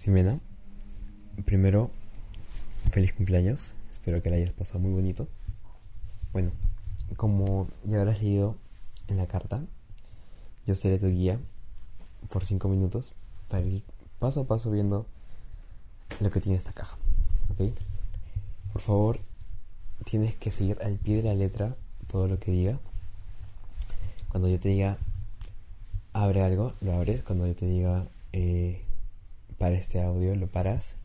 Simena, 0.00 0.40
primero, 1.44 1.90
feliz 2.90 3.12
cumpleaños. 3.12 3.74
Espero 3.90 4.22
que 4.22 4.30
la 4.30 4.36
hayas 4.36 4.54
pasado 4.54 4.78
muy 4.78 4.92
bonito. 4.92 5.28
Bueno, 6.32 6.52
como 7.18 7.68
ya 7.84 7.98
habrás 7.98 8.22
leído 8.22 8.56
en 9.08 9.18
la 9.18 9.26
carta, 9.26 9.62
yo 10.66 10.74
seré 10.74 10.98
tu 10.98 11.08
guía 11.08 11.38
por 12.30 12.46
5 12.46 12.66
minutos 12.68 13.12
para 13.48 13.66
ir 13.66 13.82
paso 14.18 14.40
a 14.40 14.46
paso 14.46 14.70
viendo 14.70 15.04
lo 16.20 16.30
que 16.30 16.40
tiene 16.40 16.56
esta 16.56 16.72
caja. 16.72 16.96
¿Ok? 17.50 17.70
Por 18.72 18.80
favor, 18.80 19.20
tienes 20.06 20.34
que 20.34 20.50
seguir 20.50 20.78
al 20.82 20.96
pie 20.96 21.16
de 21.16 21.24
la 21.24 21.34
letra 21.34 21.76
todo 22.06 22.26
lo 22.26 22.38
que 22.38 22.52
diga. 22.52 22.78
Cuando 24.30 24.48
yo 24.48 24.58
te 24.58 24.70
diga 24.70 24.96
abre 26.14 26.40
algo, 26.40 26.72
lo 26.80 26.94
abres. 26.94 27.22
Cuando 27.22 27.46
yo 27.46 27.54
te 27.54 27.66
diga 27.66 28.06
eh, 28.32 28.82
para 29.60 29.74
este 29.74 30.00
audio, 30.00 30.34
lo 30.36 30.48
paras. 30.48 30.96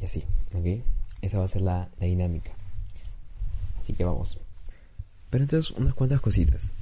Y 0.00 0.04
así, 0.04 0.24
¿ok? 0.52 0.82
Esa 1.22 1.38
va 1.38 1.44
a 1.44 1.48
ser 1.48 1.62
la, 1.62 1.88
dinámica. 2.00 2.50
Así 3.78 3.92
que 3.92 4.04
vamos. 4.04 4.40
Pero 5.30 5.44
entonces, 5.44 5.70
unas 5.70 5.94
cuantas 5.94 6.20
cositas. 6.20 6.72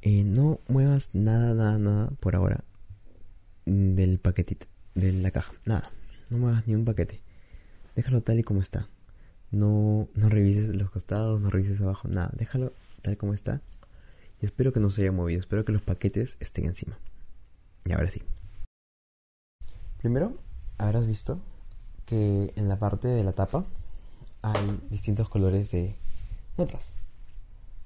Eh, 0.00 0.24
no 0.24 0.60
muevas 0.66 1.10
nada, 1.12 1.52
nada, 1.52 1.78
nada 1.78 2.10
por 2.20 2.36
ahora 2.36 2.64
del 3.66 4.18
paquetito, 4.18 4.66
de 4.94 5.12
la 5.12 5.30
caja. 5.30 5.52
Nada. 5.66 5.90
No 6.30 6.38
muevas 6.38 6.66
ni 6.66 6.74
un 6.74 6.86
paquete. 6.86 7.20
Déjalo 7.94 8.22
tal 8.22 8.38
y 8.38 8.44
como 8.44 8.62
está. 8.62 8.88
No, 9.50 10.08
no 10.14 10.30
revises 10.30 10.74
los 10.74 10.90
costados, 10.90 11.42
no 11.42 11.50
revises 11.50 11.82
abajo, 11.82 12.08
nada. 12.08 12.30
Déjalo 12.34 12.72
tal 13.02 13.18
como 13.18 13.34
está. 13.34 13.60
Y 14.40 14.46
espero 14.46 14.72
que 14.72 14.80
no 14.80 14.88
se 14.88 15.02
haya 15.02 15.12
movido. 15.12 15.38
Espero 15.38 15.66
que 15.66 15.72
los 15.72 15.82
paquetes 15.82 16.38
estén 16.40 16.64
encima. 16.64 16.98
Y 17.84 17.92
ahora 17.92 18.10
sí. 18.10 18.22
Primero, 20.02 20.36
habrás 20.78 21.06
visto 21.06 21.38
que 22.06 22.52
en 22.56 22.68
la 22.68 22.76
parte 22.76 23.06
de 23.06 23.22
la 23.22 23.34
tapa 23.34 23.64
hay 24.42 24.80
distintos 24.90 25.28
colores 25.28 25.70
de 25.70 25.94
notas. 26.58 26.94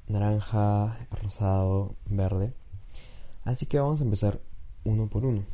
Naranja, 0.08 0.96
rosado, 1.10 1.94
verde. 2.08 2.54
Así 3.44 3.66
que 3.66 3.78
vamos 3.78 4.00
a 4.00 4.04
empezar 4.04 4.40
uno 4.84 5.08
por 5.08 5.26
uno. 5.26 5.44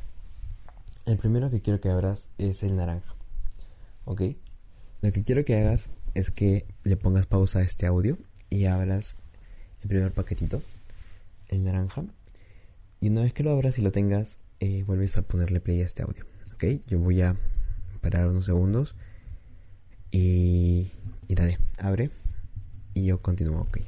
El 1.05 1.19
primero 1.19 1.51
que 1.51 1.61
quiero 1.61 1.81
que 1.81 1.91
abras 1.91 2.29
es 2.39 2.63
el 2.63 2.77
naranja. 2.77 3.13
¿Ok? 4.05 4.23
Lo 5.01 5.11
que 5.11 5.25
quiero 5.25 5.45
que 5.45 5.57
hagas 5.57 5.91
es 6.15 6.31
que 6.31 6.65
le 6.85 6.97
pongas 6.97 7.27
pausa 7.27 7.59
a 7.59 7.63
este 7.63 7.87
audio 7.87 8.19
y 8.51 8.67
abras 8.67 9.17
el 9.83 9.89
primer 9.89 10.15
paquetito, 10.15 10.63
el 11.49 11.65
naranja. 11.65 12.05
Y 13.01 13.09
una 13.09 13.23
vez 13.23 13.33
que 13.33 13.43
lo 13.43 13.51
abras 13.51 13.81
y 13.81 13.83
lo 13.83 13.91
tengas, 13.91 14.39
eh, 14.61 14.85
vuelves 14.85 15.17
a 15.17 15.23
ponerle 15.23 15.59
play 15.59 15.83
a 15.83 15.87
este 15.87 16.05
audio. 16.05 16.32
¿Ok? 16.63 16.81
Yo 16.87 17.01
voy 17.01 17.21
a 17.23 17.35
parar 18.01 18.29
unos 18.29 18.45
segundos 18.45 18.95
y, 20.13 20.93
y 21.27 21.35
dale, 21.35 21.59
abre 21.77 22.11
y 22.95 23.05
yo 23.05 23.21
continúo. 23.21 23.63
Ok, 23.63 23.79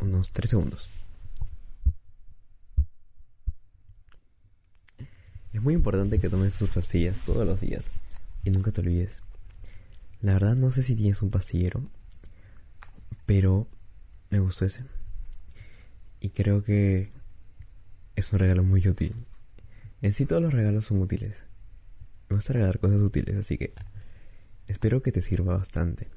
unos 0.00 0.30
3 0.32 0.50
segundos. 0.50 0.90
Es 5.54 5.62
muy 5.62 5.72
importante 5.72 6.20
que 6.20 6.28
tomes 6.28 6.58
tus 6.58 6.68
pastillas 6.68 7.18
todos 7.20 7.46
los 7.46 7.62
días 7.62 7.92
y 8.44 8.50
nunca 8.50 8.72
te 8.72 8.82
olvides. 8.82 9.22
La 10.20 10.34
verdad 10.34 10.54
no 10.54 10.70
sé 10.70 10.82
si 10.82 10.94
tienes 10.94 11.22
un 11.22 11.30
pastillero, 11.30 11.80
pero 13.24 13.66
me 14.28 14.38
gustó 14.40 14.66
ese. 14.66 14.84
Y 16.20 16.28
creo 16.28 16.62
que 16.62 17.08
es 18.16 18.30
un 18.34 18.38
regalo 18.38 18.64
muy 18.64 18.86
útil. 18.86 19.14
En 20.02 20.12
sí 20.12 20.26
todos 20.26 20.42
los 20.42 20.52
regalos 20.52 20.84
son 20.84 21.00
útiles. 21.00 21.47
Me 22.28 22.36
gusta 22.36 22.52
regalar 22.52 22.78
cosas 22.78 23.00
útiles, 23.00 23.36
así 23.36 23.56
que 23.56 23.72
espero 24.66 25.02
que 25.02 25.12
te 25.12 25.20
sirva 25.20 25.56
bastante, 25.56 26.08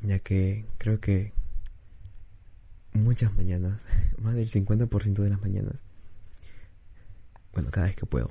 ya 0.00 0.18
que 0.18 0.64
creo 0.78 1.00
que 1.00 1.32
muchas 2.92 3.34
mañanas, 3.36 3.84
más 4.18 4.34
del 4.34 4.48
50% 4.48 5.14
de 5.22 5.30
las 5.30 5.40
mañanas, 5.40 5.82
bueno, 7.52 7.70
cada 7.70 7.86
vez 7.86 7.96
que 7.96 8.06
puedo, 8.06 8.28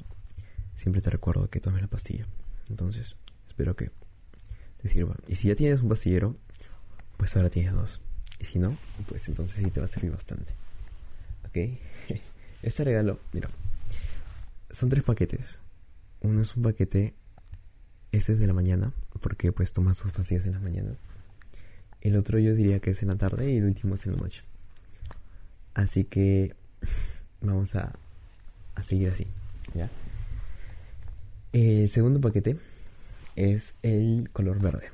siempre 0.73 1.01
te 1.01 1.09
recuerdo 1.09 1.49
que 1.49 1.59
tomes 1.59 1.81
la 1.81 1.87
pastilla. 1.87 2.25
Entonces, 2.69 3.15
espero 3.47 3.75
que 3.75 3.91
te 4.77 4.87
sirva. 4.87 5.15
Y 5.27 5.35
si 5.35 5.47
ya 5.47 5.55
tienes 5.55 5.81
un 5.81 5.89
pastillero, 5.89 6.37
pues 7.17 7.35
ahora 7.35 7.49
tienes 7.49 7.73
dos. 7.73 8.01
Y 8.39 8.45
si 8.45 8.59
no, 8.59 8.77
pues 9.07 9.27
entonces 9.27 9.57
sí 9.57 9.71
te 9.71 9.79
va 9.79 9.85
a 9.85 9.89
servir 9.89 10.11
bastante. 10.11 10.53
¿Ok? 11.47 11.57
Este 12.63 12.83
regalo, 12.83 13.19
mira, 13.33 13.49
son 14.71 14.89
tres 14.89 15.03
paquetes. 15.03 15.61
Uno 16.21 16.41
es 16.41 16.55
un 16.55 16.63
paquete, 16.63 17.13
ese 18.17 18.33
es 18.33 18.39
de 18.39 18.47
la 18.47 18.53
mañana, 18.53 18.93
porque 19.21 19.51
pues 19.51 19.73
tomas 19.73 20.01
tus 20.01 20.11
pastillas 20.11 20.45
en 20.45 20.53
la 20.53 20.59
mañana. 20.59 20.95
El 22.01 22.15
otro 22.15 22.39
yo 22.39 22.53
diría 22.55 22.79
que 22.79 22.91
es 22.91 23.01
en 23.01 23.09
la 23.09 23.15
tarde 23.15 23.51
y 23.51 23.57
el 23.57 23.65
último 23.65 23.95
es 23.95 24.05
en 24.05 24.13
la 24.13 24.21
noche. 24.21 24.43
Así 25.73 26.03
que 26.03 26.55
vamos 27.41 27.75
a, 27.75 27.93
a 28.75 28.83
seguir 28.83 29.09
así, 29.09 29.27
¿ya? 29.73 29.89
El 31.53 31.89
segundo 31.89 32.19
paquete 32.21 32.57
es 33.35 33.75
el 33.81 34.29
color 34.33 34.59
verde. 34.59 34.89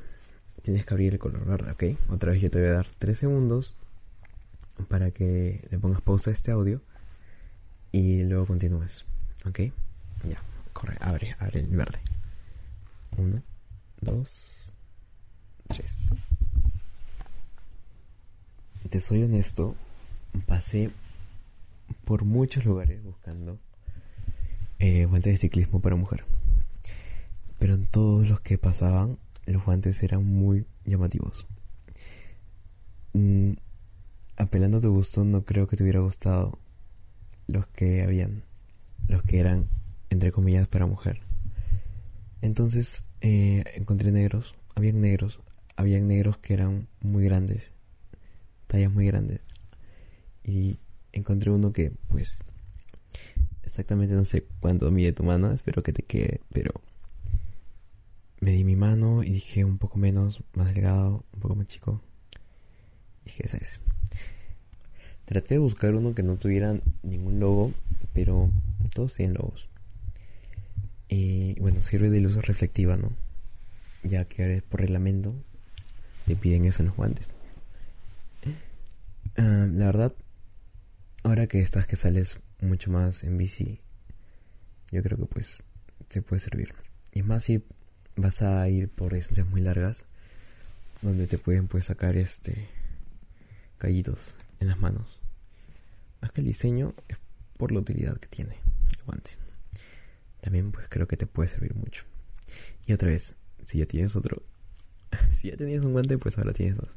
Tienes 0.62 0.86
que 0.86 0.94
abrir 0.94 1.14
el 1.14 1.20
color 1.20 1.46
verde, 1.46 1.72
¿ok? 1.72 2.00
Otra 2.10 2.32
vez 2.32 2.42
yo 2.42 2.50
te 2.50 2.60
voy 2.60 2.70
a 2.70 2.74
dar 2.74 2.88
3 3.00 3.18
segundos 3.18 3.74
para 4.88 5.12
que 5.12 5.66
le 5.70 5.80
pongas 5.80 6.02
pausa 6.02 6.30
a 6.30 6.34
este 6.34 6.52
audio 6.52 6.82
y 7.92 8.22
luego 8.24 8.46
continúes, 8.46 9.06
¿ok? 9.46 9.60
Ya, 10.28 10.42
corre, 10.72 10.98
abre, 11.02 11.36
abre 11.40 11.60
el 11.60 11.68
verde. 11.68 12.00
1, 13.18 13.42
2, 14.02 14.74
3. 15.68 16.16
Te 18.90 19.02
soy 19.02 19.24
honesto, 19.24 19.76
pasé 20.46 20.92
por 22.06 22.26
muchos 22.26 22.66
lugares 22.66 23.04
buscando 23.04 23.58
eh, 24.80 25.06
guantes 25.06 25.34
de 25.34 25.38
ciclismo 25.38 25.80
para 25.82 25.96
mujer. 25.96 26.26
Pero 27.60 27.76
en 27.76 27.86
todos 27.86 28.30
los 28.30 28.40
que 28.40 28.58
pasaban, 28.58 29.18
los 29.46 29.64
guantes 29.64 30.04
eran 30.04 30.26
muy 30.26 30.66
llamativos. 30.86 31.48
Mm, 33.14 33.54
apelando 34.38 34.78
a 34.78 34.82
tu 34.82 34.92
gusto, 34.92 35.24
no 35.24 35.44
creo 35.44 35.68
que 35.68 35.78
te 35.78 35.84
hubiera 35.84 36.00
gustado 36.00 36.58
los 37.48 37.68
que 37.68 38.04
habían, 38.04 38.44
los 39.08 39.22
que 39.22 39.40
eran, 39.40 39.68
entre 40.10 40.32
comillas, 40.32 40.68
para 40.68 40.86
mujer. 40.86 41.22
Entonces 42.44 43.06
eh, 43.22 43.64
encontré 43.74 44.12
negros, 44.12 44.54
habían 44.76 45.00
negros, 45.00 45.40
habían 45.78 46.10
negros 46.10 46.38
que 46.40 46.54
eran 46.54 46.90
muy 47.00 47.24
grandes, 47.24 47.72
tallas 48.68 48.92
muy 48.92 49.06
grandes. 49.08 49.40
Y 50.44 50.78
encontré 51.14 51.52
uno 51.52 51.72
que, 51.72 51.94
pues, 52.10 52.40
exactamente 53.64 54.14
no 54.14 54.26
sé 54.26 54.46
cuánto 54.60 54.92
mide 54.92 55.14
tu 55.14 55.24
mano, 55.24 55.54
espero 55.54 55.82
que 55.84 55.94
te 55.94 56.04
quede, 56.04 56.42
pero 56.52 56.74
me 58.42 58.52
di 58.52 58.66
mi 58.66 58.76
mano 58.76 59.24
y 59.24 59.30
dije 59.30 59.64
un 59.64 59.78
poco 59.78 59.98
menos, 59.98 60.44
más 60.54 60.74
delgado, 60.74 61.24
un 61.32 61.40
poco 61.40 61.56
más 61.56 61.68
chico. 61.68 62.02
dije, 63.24 63.46
esa 63.46 63.56
es. 63.56 63.80
Traté 65.24 65.54
de 65.54 65.60
buscar 65.60 65.96
uno 65.96 66.14
que 66.14 66.24
no 66.24 66.36
tuviera 66.36 66.78
ningún 67.04 67.40
logo, 67.40 67.72
pero 68.12 68.52
todos 68.94 69.14
tienen 69.14 69.36
logos. 69.36 69.70
Y 71.16 71.54
bueno, 71.60 71.84
sirve 71.84 72.10
de 72.10 72.22
luz 72.22 72.36
reflectiva, 72.44 72.98
¿no? 72.98 73.12
Ya 74.02 74.26
que 74.26 74.64
por 74.68 74.80
reglamento 74.80 75.36
te 76.26 76.36
piden 76.36 76.66
eso 76.66 76.82
en 76.82 76.88
los 76.88 76.96
guantes. 76.96 77.30
Ah, 79.38 79.68
la 79.72 79.86
verdad, 79.86 80.12
ahora 81.22 81.46
que 81.46 81.60
estás 81.60 81.86
que 81.86 81.98
sales 81.98 82.40
mucho 82.62 82.90
más 82.90 83.24
en 83.24 83.38
bici, 83.38 83.80
yo 84.92 85.04
creo 85.04 85.20
que 85.20 85.28
pues 85.28 85.62
te 86.08 86.24
puede 86.24 86.40
servir. 86.40 86.74
Y 87.12 87.20
es 87.20 87.26
más 87.28 87.44
si 87.44 87.64
vas 88.16 88.42
a 88.42 88.68
ir 88.68 88.90
por 88.90 89.14
distancias 89.14 89.48
muy 89.48 89.62
largas, 89.62 90.08
donde 91.04 91.28
te 91.28 91.38
pueden 91.38 91.68
pues 91.68 91.86
sacar 91.86 92.18
este 92.18 92.70
callitos 93.78 94.34
en 94.60 94.68
las 94.68 94.80
manos. 94.80 95.20
Más 96.22 96.32
que 96.32 96.42
el 96.42 96.48
diseño 96.48 96.96
es 97.08 97.20
por 97.58 97.72
la 97.72 97.82
utilidad 97.82 98.18
que 98.18 98.30
tiene 98.30 98.56
el 98.98 99.04
guante. 99.06 99.43
También 100.44 100.74
pues 100.74 100.88
creo 100.90 101.08
que 101.08 101.16
te 101.16 101.26
puede 101.26 101.48
servir 101.48 101.74
mucho. 101.74 102.04
Y 102.86 102.92
otra 102.92 103.08
vez, 103.08 103.38
si 103.64 103.78
ya 103.78 103.86
tienes 103.86 104.18
otro, 104.18 104.44
si 105.32 105.50
ya 105.50 105.56
tenías 105.56 105.86
un 105.86 105.94
guante, 105.94 106.18
pues 106.18 106.38
ahora 106.38 106.52
tienes 106.52 106.76
dos. 106.76 106.90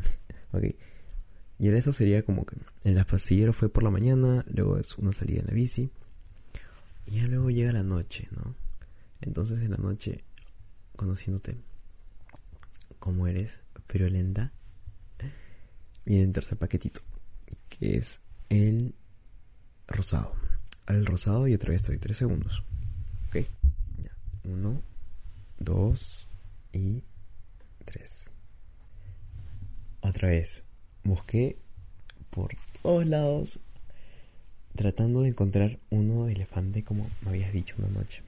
ok. 0.52 0.74
Y 1.58 1.68
eso 1.68 1.92
sería 1.92 2.24
como 2.24 2.46
que 2.46 2.56
el 2.82 3.04
pastillero 3.04 3.52
fue 3.52 3.68
por 3.68 3.82
la 3.82 3.90
mañana, 3.90 4.42
luego 4.48 4.78
es 4.78 4.96
una 4.96 5.12
salida 5.12 5.40
en 5.40 5.48
la 5.48 5.52
bici. 5.52 5.90
Y 7.04 7.20
ya 7.20 7.28
luego 7.28 7.50
llega 7.50 7.72
la 7.72 7.82
noche, 7.82 8.26
¿no? 8.30 8.56
Entonces 9.20 9.60
en 9.60 9.72
la 9.72 9.76
noche, 9.76 10.24
conociéndote 10.96 11.58
como 12.98 13.26
eres, 13.26 13.60
friolenta, 13.86 14.50
viene 16.06 16.24
el 16.24 16.32
tercer 16.32 16.56
paquetito, 16.56 17.02
que 17.68 17.98
es 17.98 18.22
el 18.48 18.94
rosado. 19.86 20.34
El 20.86 21.04
rosado 21.04 21.46
y 21.48 21.54
otra 21.54 21.72
vez 21.72 21.82
estoy 21.82 21.98
tres 21.98 22.16
segundos. 22.16 22.64
Ok, 24.44 24.50
ya. 24.50 24.50
Uno, 24.50 24.82
dos 25.58 26.28
y 26.72 27.02
tres. 27.84 28.32
Otra 30.00 30.28
vez. 30.28 30.64
Busqué 31.04 31.58
por 32.30 32.50
todos 32.82 33.06
lados 33.06 33.60
tratando 34.74 35.20
de 35.20 35.28
encontrar 35.28 35.78
uno 35.90 36.24
de 36.24 36.32
elefante 36.32 36.82
como 36.82 37.08
me 37.22 37.30
habías 37.30 37.52
dicho 37.52 37.74
una 37.78 37.88
noche. 37.88 38.22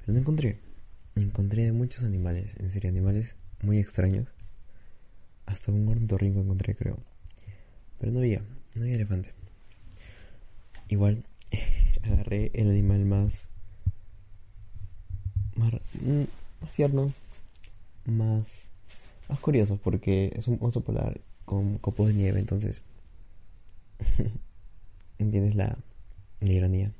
Pero 0.00 0.12
no 0.14 0.18
encontré. 0.20 0.58
Encontré 1.14 1.72
muchos 1.72 2.04
animales, 2.04 2.56
en 2.58 2.70
serio, 2.70 2.90
animales 2.90 3.36
muy 3.62 3.78
extraños. 3.78 4.28
Hasta 5.46 5.72
un 5.72 5.88
ornitorrinco 5.88 6.40
encontré, 6.40 6.74
creo. 6.74 6.98
Pero 7.98 8.12
no 8.12 8.18
había, 8.18 8.42
no 8.74 8.82
había 8.82 8.96
elefante. 8.96 9.32
Igual 10.88 11.24
agarré 12.02 12.50
el 12.54 12.68
animal 12.68 13.06
más 13.06 13.48
más, 15.56 15.72
mm, 16.00 16.24
más 16.60 16.72
tierno, 16.74 17.12
más 18.04 18.68
más 19.28 19.40
curioso 19.40 19.78
porque 19.82 20.32
es 20.36 20.48
un 20.48 20.58
oso 20.60 20.82
polar 20.82 21.20
con 21.44 21.78
copos 21.78 22.08
de 22.08 22.14
nieve, 22.14 22.38
entonces 22.38 22.82
entiendes 25.18 25.54
la, 25.54 25.76
ironía. 26.40 26.92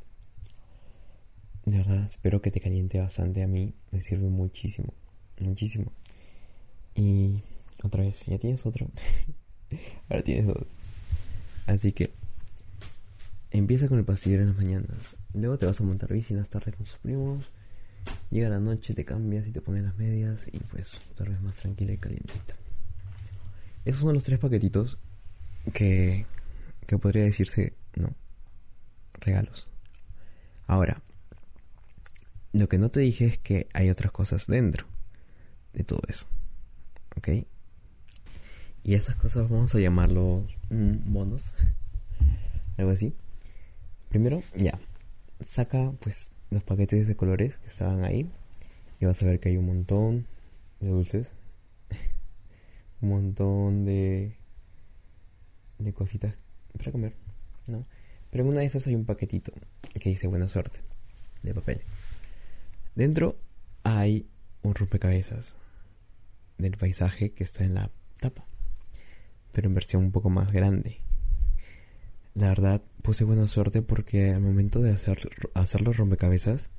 De 1.65 1.79
verdad, 1.79 2.05
espero 2.05 2.41
que 2.41 2.51
te 2.51 2.61
caliente 2.61 3.01
bastante 3.01 3.43
a 3.43 3.49
mí. 3.49 3.75
Me 3.91 4.01
sirve 4.01 4.29
muchísimo. 4.29 4.93
Muchísimo. 5.45 5.93
Y 6.95 7.41
otra 7.83 8.05
vez, 8.05 8.25
ya 8.27 8.39
tienes 8.39 8.65
otro. 8.67 8.89
Ahora 10.09 10.23
tienes 10.23 10.47
dos. 10.47 10.65
Así 11.67 11.91
que 11.91 12.13
empieza 13.51 13.89
con 13.89 13.99
el 13.99 14.05
pastillero 14.05 14.43
en 14.43 14.49
las 14.49 14.57
mañanas. 14.57 15.17
Luego 15.35 15.59
te 15.59 15.67
vas 15.67 15.81
a 15.81 15.85
montar 15.85 16.13
bici 16.13 16.35
en 16.35 16.39
las 16.39 16.49
tardes 16.49 16.77
con 16.77 16.87
sus 16.87 16.99
primos. 16.99 17.45
Llega 18.31 18.49
la 18.49 18.61
noche, 18.61 18.95
te 18.95 19.05
cambias 19.05 19.47
y 19.47 19.53
te 19.53 19.61
pones 19.61 19.83
las 19.83 19.97
medias. 19.97 20.49
Y 20.53 20.59
pues 20.59 21.01
vez 21.19 21.41
más 21.41 21.57
tranquila 21.57 21.93
y 21.93 21.99
calientita. 21.99 22.55
Esos 23.85 24.03
son 24.03 24.15
los 24.15 24.25
tres 24.25 24.39
paquetitos 24.39 24.99
que, 25.73 26.27
que 26.87 26.99
podría 26.99 27.25
decirse, 27.25 27.75
no, 27.95 28.15
regalos. 29.21 29.69
Ahora, 30.67 31.03
lo 32.53 32.69
que 32.69 32.79
no 32.79 32.91
te 32.91 33.01
dije 33.01 33.27
es 33.27 33.39
que 33.39 33.69
hay 33.73 33.91
otras 33.91 34.13
cosas 34.13 34.47
dentro 34.47 34.87
de 35.73 35.85
todo 35.85 36.01
eso. 36.09 36.27
¿Ok? 37.17 37.29
Y 38.83 38.95
esas 38.95 39.17
cosas 39.17 39.49
vamos 39.49 39.75
a 39.75 39.81
llamarlos 39.81 40.45
mm, 40.71 41.11
monos. 41.11 41.55
Algo 42.77 42.91
así. 42.91 43.15
Primero, 44.09 44.43
ya. 44.55 44.79
Saca 45.41 45.93
pues 46.01 46.33
los 46.51 46.65
paquetes 46.65 47.07
de 47.07 47.17
colores 47.17 47.59
que 47.59 47.67
estaban 47.67 48.05
ahí. 48.05 48.31
Y 49.01 49.05
vas 49.05 49.23
a 49.23 49.27
ver 49.27 49.41
que 49.41 49.51
hay 49.51 49.57
un 49.57 49.67
montón 49.67 50.27
de 50.81 50.89
dulces. 50.89 51.33
un 53.01 53.11
montón 53.11 53.85
de. 53.85 54.37
de 55.79 55.93
cositas 55.93 56.35
para 56.77 56.93
comer. 56.93 57.15
¿No? 57.69 57.85
Pero 58.31 58.45
en 58.45 58.51
una 58.51 58.61
de 58.61 58.67
esas 58.67 58.87
hay 58.87 58.95
un 58.95 59.05
paquetito 59.05 59.53
que 60.01 60.09
dice 60.09 60.27
buena 60.27 60.49
suerte. 60.49 60.81
De 61.43 61.55
papel. 61.55 61.83
Dentro 62.95 63.37
hay 63.85 64.27
un 64.63 64.75
rompecabezas 64.75 65.55
del 66.59 66.77
paisaje 66.77 67.33
que 67.33 67.45
está 67.45 67.65
en 67.65 67.75
la 67.75 67.91
tapa, 68.21 68.47
pero 69.53 69.69
en 69.69 69.75
versión 69.75 70.03
un 70.03 70.13
poco 70.13 70.31
más 70.31 70.51
grande. 70.53 70.99
La 72.37 72.51
verdad, 72.51 72.83
puse 73.03 73.25
buena 73.25 73.49
suerte 73.49 73.83
porque 73.83 74.31
al 74.31 74.41
momento 74.41 74.81
de 74.81 74.93
hacer, 74.93 75.29
hacer 75.55 75.81
los 75.81 75.97
rompecabezas, 75.97 76.71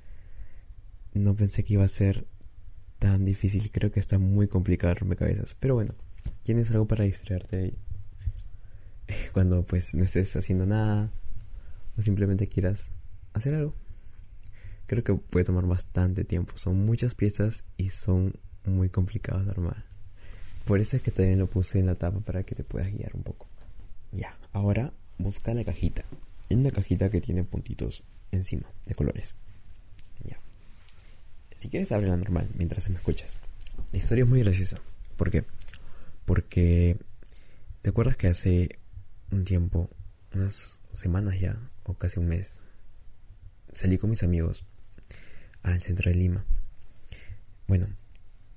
no 1.13 1.35
pensé 1.35 1.65
que 1.65 1.73
iba 1.73 1.83
a 1.83 1.89
ser 1.89 2.25
tan 2.99 3.25
difícil. 3.25 3.69
Creo 3.71 3.91
que 3.91 3.99
está 3.99 4.19
muy 4.19 4.47
complicado 4.47 4.95
rompecabezas. 4.95 5.55
Pero 5.59 5.75
bueno, 5.75 5.93
tienes 6.43 6.71
algo 6.71 6.87
para 6.87 7.03
distraerte 7.03 7.57
ahí. 7.57 7.77
Cuando 9.33 9.65
pues 9.65 9.93
no 9.95 10.05
estés 10.05 10.33
haciendo 10.37 10.65
nada 10.65 11.11
o 11.97 12.01
simplemente 12.01 12.47
quieras 12.47 12.93
hacer 13.33 13.55
algo 13.55 13.73
creo 14.87 15.03
que 15.03 15.13
puede 15.13 15.45
tomar 15.45 15.65
bastante 15.67 16.23
tiempo. 16.23 16.57
Son 16.57 16.85
muchas 16.85 17.13
piezas 17.13 17.63
y 17.75 17.89
son 17.89 18.33
muy 18.65 18.89
complicados 18.89 19.45
de 19.45 19.51
armar. 19.51 19.85
Por 20.65 20.79
eso 20.79 20.97
es 20.97 21.03
que 21.03 21.11
también 21.11 21.39
lo 21.39 21.47
puse 21.47 21.79
en 21.79 21.85
la 21.85 21.95
tapa 21.95 22.19
para 22.21 22.43
que 22.43 22.55
te 22.55 22.63
puedas 22.63 22.91
guiar 22.91 23.11
un 23.13 23.23
poco. 23.23 23.47
Ya, 24.11 24.37
ahora 24.53 24.93
busca 25.17 25.53
la 25.53 25.63
cajita. 25.63 26.03
En 26.49 26.59
una 26.59 26.71
cajita 26.71 27.09
que 27.09 27.21
tiene 27.21 27.43
puntitos 27.43 28.03
encima 28.31 28.71
de 28.85 28.95
colores. 28.95 29.35
Ya. 30.23 30.39
Si 31.57 31.69
quieres 31.69 31.91
abre 31.91 32.07
la 32.07 32.17
normal 32.17 32.49
mientras 32.57 32.89
me 32.89 32.95
escuchas. 32.95 33.37
La 33.91 33.97
historia 33.97 34.23
es 34.23 34.29
muy 34.29 34.41
graciosa. 34.41 34.79
¿Por 35.15 35.31
qué? 35.31 35.43
Porque 36.25 36.97
¿te 37.81 37.89
acuerdas 37.89 38.17
que 38.17 38.27
hace 38.27 38.79
un 39.31 39.43
tiempo, 39.43 39.89
unas 40.33 40.79
semanas 40.93 41.39
ya, 41.39 41.59
o 41.83 41.93
casi 41.93 42.19
un 42.19 42.27
mes, 42.27 42.59
salí 43.73 43.97
con 43.97 44.09
mis 44.09 44.23
amigos 44.23 44.65
al 45.63 45.81
centro 45.81 46.09
de 46.09 46.17
Lima. 46.17 46.45
Bueno, 47.67 47.87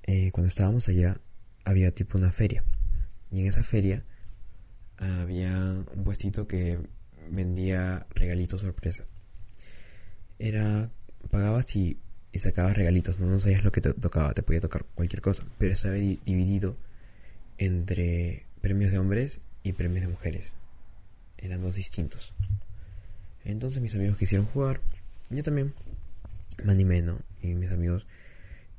eh, 0.04 0.30
cuando 0.32 0.48
estábamos 0.48 0.88
allá 0.88 1.18
había 1.64 1.92
tipo 1.92 2.18
una 2.18 2.32
feria. 2.32 2.64
Y 3.30 3.40
en 3.40 3.46
esa 3.46 3.62
feria 3.62 4.04
había 5.00 5.50
un 5.50 6.04
puestito 6.04 6.46
que 6.46 6.78
vendía 7.30 8.06
regalitos 8.14 8.60
sorpresa. 8.60 9.04
Era, 10.38 10.90
pagabas 11.30 11.74
y, 11.76 11.98
sacabas 12.34 12.76
regalitos, 12.76 13.18
¿no? 13.18 13.26
no 13.26 13.40
sabías 13.40 13.64
lo 13.64 13.72
que 13.72 13.80
te 13.80 13.92
tocaba, 13.92 14.32
te 14.34 14.42
podía 14.42 14.60
tocar 14.60 14.84
cualquier 14.94 15.20
cosa, 15.20 15.44
pero 15.58 15.72
estaba 15.72 15.94
dividido 15.94 16.76
entre 17.58 18.46
premios 18.60 18.90
de 18.92 18.98
hombres 18.98 19.40
y 19.62 19.72
premios 19.72 20.02
de 20.02 20.08
mujeres. 20.08 20.54
Eran 21.38 21.62
dos 21.62 21.74
distintos. 21.74 22.32
Entonces 23.44 23.82
mis 23.82 23.94
amigos 23.94 24.16
quisieron 24.16 24.46
jugar, 24.46 24.80
yo 25.30 25.42
también 25.42 25.74
me 26.62 26.72
animé, 26.72 27.02
¿no? 27.02 27.18
Y 27.42 27.54
mis 27.54 27.72
amigos, 27.72 28.06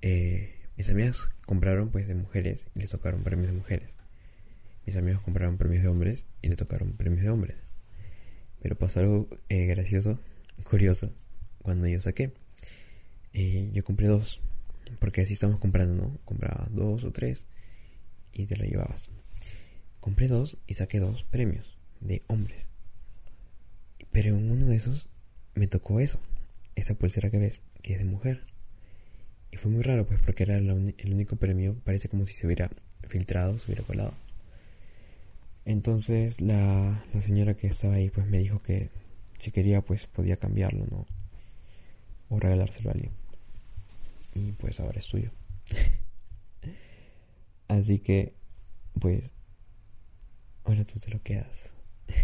eh, 0.02 0.56
mis 0.78 0.90
amigas 0.90 1.30
compraron 1.46 1.90
pues 1.90 2.08
de 2.08 2.16
mujeres 2.16 2.66
y 2.76 2.82
les 2.82 2.92
tocaron 2.92 3.24
premios 3.24 3.48
de 3.48 3.54
mujeres. 3.54 3.90
Mis 4.86 4.95
amigos 4.95 5.22
compraron 5.22 5.57
premios 5.57 5.83
de 5.83 5.89
hombres 5.89 6.25
y 6.42 6.48
le 6.48 6.56
tocaron 6.56 6.94
premios 6.94 7.24
de 7.24 7.30
hombres. 7.30 7.56
Pero 8.62 8.78
pasó 8.78 9.00
algo 9.00 9.28
eh, 9.50 9.66
gracioso, 9.66 10.19
curioso, 10.63 11.12
cuando 11.62 11.88
yo 11.88 12.00
saqué. 12.00 12.33
Eh, 13.33 13.69
yo 13.74 13.83
compré 13.83 14.07
dos, 14.07 14.42
porque 15.00 15.22
así 15.22 15.33
estamos 15.33 15.60
comprando, 15.60 15.95
¿no? 15.95 16.17
Comprabas 16.25 16.74
dos 16.74 17.03
o 17.03 17.12
tres 17.12 17.46
y 18.34 18.46
te 18.46 18.58
lo 18.58 18.65
llevabas. 18.65 19.10
Compré 20.00 20.27
dos 20.27 20.58
y 20.67 20.74
saqué 20.74 21.00
dos 21.00 21.24
premios 21.24 21.77
de 22.00 22.22
hombres. 22.27 22.65
Pero 24.12 24.36
en 24.36 24.51
uno 24.51 24.65
de 24.65 24.75
esos 24.75 25.08
me 25.56 25.67
tocó 25.67 26.00
eso, 26.00 26.20
esa 26.75 26.96
pulsera 26.96 27.29
que 27.29 27.38
ves, 27.38 27.62
que 27.82 27.94
es 27.94 28.00
de 28.00 28.06
mujer. 28.06 28.41
Y 29.51 29.58
fue 29.58 29.72
muy 29.72 29.84
raro, 29.84 30.06
pues, 30.08 30.22
porque 30.22 30.44
era 30.44 30.58
el 30.58 31.13
único 31.13 31.36
premio. 31.36 31.75
Parece 31.84 32.10
como 32.10 32.25
si 32.25 32.34
se 32.34 32.48
hubiera 32.48 32.70
filtrado, 33.08 33.58
se 33.60 33.67
hubiera 33.67 33.84
colado. 33.84 34.13
Entonces 35.65 36.41
la, 36.41 37.03
la 37.13 37.22
señora 37.22 37.56
que 37.56 37.68
estaba 37.68 37.96
ahí, 37.96 38.10
pues, 38.10 38.27
me 38.27 38.39
dijo 38.39 38.62
que 38.62 38.89
si 39.38 39.51
quería, 39.51 39.82
pues, 39.82 40.08
podía 40.08 40.38
cambiarlo, 40.38 40.86
¿no? 40.88 41.06
O 42.30 42.39
regalárselo 42.39 42.89
a 42.89 42.94
alguien. 42.94 43.12
Y 44.34 44.53
pues 44.53 44.80
ahora 44.80 45.00
es 45.00 45.08
tuyo. 45.08 45.30
Así 47.68 48.00
que, 48.00 48.34
pues, 49.00 49.32
ahora 50.63 50.86
tú 50.86 51.00
te 51.00 51.12
lo 51.12 51.22
quedas. 51.22 51.75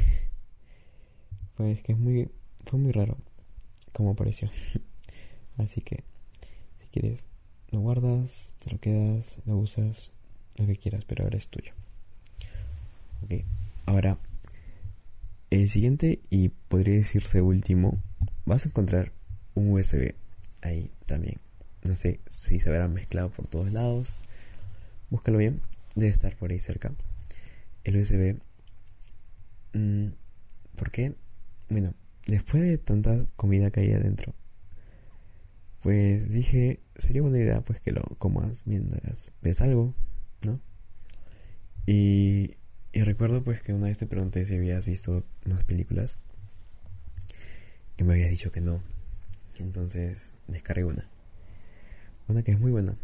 pues 1.55 1.81
que 1.83 1.93
es 1.93 1.97
muy, 1.97 2.29
fue 2.65 2.79
muy 2.79 2.91
raro 2.91 3.17
como 3.93 4.11
apareció. 4.11 4.49
Así 5.57 5.81
que, 5.81 6.03
si 6.79 6.87
quieres, 6.87 7.27
lo 7.69 7.79
guardas, 7.79 8.53
te 8.63 8.71
lo 8.71 8.79
quedas, 8.79 9.41
lo 9.45 9.57
usas, 9.57 10.11
lo 10.55 10.67
que 10.67 10.75
quieras, 10.75 11.05
pero 11.05 11.23
ahora 11.23 11.37
es 11.37 11.47
tuyo. 11.47 11.73
Ok, 13.23 13.43
ahora, 13.85 14.17
el 15.49 15.67
siguiente 15.69 16.19
y 16.29 16.49
podría 16.49 16.95
decirse 16.95 17.41
último, 17.41 18.01
vas 18.45 18.65
a 18.65 18.69
encontrar 18.69 19.11
un 19.55 19.71
USB 19.71 20.13
ahí 20.61 20.91
también. 21.05 21.37
No 21.83 21.95
sé 21.95 22.19
si 22.27 22.59
se 22.59 22.69
verá 22.69 22.87
mezclado 22.87 23.29
por 23.29 23.47
todos 23.47 23.73
lados. 23.73 24.19
Búscalo 25.09 25.37
bien, 25.37 25.61
debe 25.95 26.11
estar 26.11 26.35
por 26.35 26.51
ahí 26.51 26.59
cerca. 26.59 26.93
El 27.83 27.97
USB. 27.97 28.37
Mm, 29.73 30.09
¿Por 30.75 30.91
qué? 30.91 31.15
Bueno, 31.69 31.93
después 32.25 32.63
de 32.63 32.77
tanta 32.77 33.25
comida 33.35 33.71
que 33.71 33.81
hay 33.81 33.93
adentro, 33.93 34.33
pues 35.81 36.29
dije, 36.29 36.79
sería 36.97 37.21
buena 37.21 37.39
idea 37.39 37.61
pues 37.61 37.79
que 37.79 37.91
lo 37.91 38.03
comas 38.17 38.67
mientras 38.67 39.31
ves 39.41 39.61
algo, 39.61 39.93
¿no? 40.43 40.59
Y, 41.85 42.57
y 42.91 43.01
recuerdo 43.01 43.43
pues 43.43 43.61
que 43.61 43.73
una 43.73 43.87
vez 43.87 43.97
te 43.97 44.07
pregunté 44.07 44.45
si 44.45 44.55
habías 44.55 44.85
visto 44.85 45.23
unas 45.45 45.63
películas 45.63 46.19
que 47.95 48.03
me 48.03 48.13
habías 48.13 48.29
dicho 48.29 48.51
que 48.51 48.61
no. 48.61 48.81
Entonces 49.59 50.33
descargué 50.47 50.85
una. 50.85 51.09
Una 52.27 52.43
que 52.43 52.51
es 52.51 52.59
muy 52.59 52.71
buena. 52.71 52.97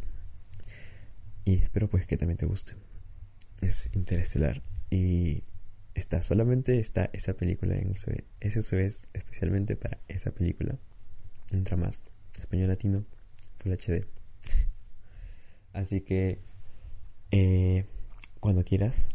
Y 1.45 1.55
espero 1.55 1.89
pues 1.89 2.05
que 2.05 2.17
también 2.17 2.37
te 2.37 2.45
guste. 2.45 2.75
Es 3.61 3.89
interestelar 3.93 4.61
y 4.89 5.43
está, 5.93 6.21
solamente 6.21 6.79
está 6.79 7.09
esa 7.13 7.33
película 7.33 7.75
en 7.75 7.91
USB. 7.91 8.23
Ese 8.39 8.59
USB 8.59 8.79
es 8.79 9.09
especialmente 9.13 9.75
para 9.75 9.99
esa 10.07 10.31
película. 10.31 10.77
Entra 11.51 11.77
más. 11.77 12.01
Español 12.37 12.67
latino, 12.67 13.05
Full 13.59 13.73
HD. 13.73 14.05
Así 15.73 16.01
que 16.01 16.39
eh, 17.31 17.85
cuando 18.39 18.63
quieras, 18.63 19.09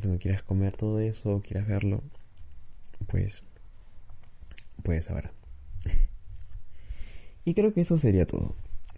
cuando 0.00 0.18
quieras 0.18 0.42
comer 0.42 0.76
todo 0.76 1.00
eso, 1.00 1.42
quieras 1.46 1.66
verlo, 1.66 2.02
pues 3.06 3.42
puedes 4.82 5.10
ahora. 5.10 5.32
y 7.44 7.54
creo 7.54 7.72
que 7.72 7.82
eso 7.82 7.98
sería 7.98 8.26
todo. 8.26 8.54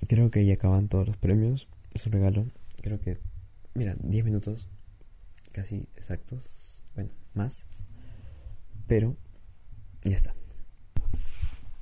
Creo 0.08 0.30
que 0.30 0.44
ya 0.44 0.54
acaban 0.54 0.88
todos 0.88 1.06
los 1.06 1.16
premios. 1.16 1.68
Es 1.94 2.06
un 2.06 2.12
regalo. 2.12 2.46
Creo 2.82 3.00
que, 3.00 3.18
mira, 3.74 3.96
10 4.00 4.24
minutos 4.24 4.68
casi 5.52 5.88
exactos. 5.96 6.82
Bueno, 6.94 7.10
más. 7.34 7.66
Pero 8.86 9.16
ya 10.02 10.14
está. 10.14 10.34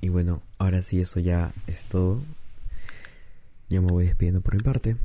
Y 0.01 0.09
bueno, 0.09 0.41
ahora 0.57 0.81
sí, 0.83 0.99
eso 0.99 1.19
ya 1.19 1.53
es 1.67 1.85
todo. 1.85 2.21
Ya 3.69 3.81
me 3.81 3.87
voy 3.87 4.05
despidiendo 4.05 4.41
por 4.41 4.55
mi 4.55 4.61
parte. 4.61 4.95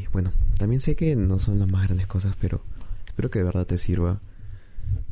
Y 0.00 0.06
bueno, 0.06 0.32
también 0.56 0.80
sé 0.80 0.96
que 0.96 1.14
no 1.14 1.38
son 1.38 1.58
las 1.58 1.68
más 1.68 1.84
grandes 1.84 2.06
cosas, 2.06 2.34
pero 2.40 2.64
espero 3.06 3.30
que 3.30 3.40
de 3.40 3.44
verdad 3.44 3.66
te 3.66 3.76
sirva. 3.76 4.18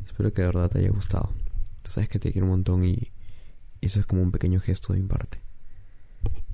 Espero 0.07 0.33
que 0.33 0.41
de 0.41 0.47
verdad 0.47 0.69
te 0.69 0.79
haya 0.79 0.89
gustado. 0.89 1.31
Tú 1.83 1.91
sabes 1.91 2.09
que 2.09 2.17
te 2.17 2.31
quiero 2.31 2.47
un 2.47 2.53
montón 2.53 2.83
y 2.83 3.11
eso 3.81 3.99
es 3.99 4.07
como 4.07 4.23
un 4.23 4.31
pequeño 4.31 4.59
gesto 4.59 4.93
de 4.93 4.99
mi 4.99 5.07
parte. 5.07 5.41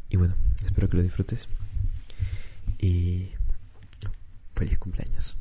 Y 0.09 0.17
bueno, 0.17 0.35
espero 0.65 0.89
que 0.89 0.97
lo 0.97 1.03
disfrutes. 1.03 1.47
Y 2.77 3.29
feliz 4.53 4.77
cumpleaños. 4.79 5.37